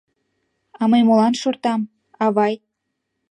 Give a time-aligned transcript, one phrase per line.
[0.79, 1.81] А мый молан шортам,
[2.25, 2.53] авай?